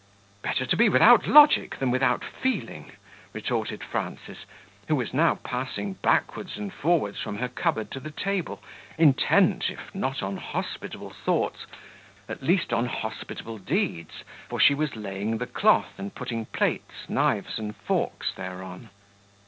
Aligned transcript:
"Better 0.41 0.65
to 0.65 0.75
be 0.75 0.89
without 0.89 1.27
logic 1.27 1.77
than 1.77 1.91
without 1.91 2.23
feeling," 2.25 2.93
retorted 3.33 3.83
Frances, 3.83 4.47
who 4.87 4.95
was 4.95 5.13
now 5.13 5.35
passing 5.43 5.93
backwards 5.93 6.57
and 6.57 6.73
forwards 6.73 7.19
from 7.19 7.37
her 7.37 7.47
cupboard 7.47 7.91
to 7.91 7.99
the 7.99 8.09
table, 8.09 8.63
intent, 8.97 9.69
if 9.69 9.93
not 9.93 10.23
on 10.23 10.37
hospitable 10.37 11.11
thoughts, 11.11 11.67
at 12.27 12.41
least 12.41 12.73
on 12.73 12.87
hospitable 12.87 13.59
deeds, 13.59 14.23
for 14.49 14.59
she 14.59 14.73
was 14.73 14.95
laying 14.95 15.37
the 15.37 15.45
cloth, 15.45 15.99
and 15.99 16.15
putting 16.15 16.47
plates, 16.47 17.07
knives 17.07 17.59
and 17.59 17.75
forks 17.75 18.33
thereon. 18.35 18.89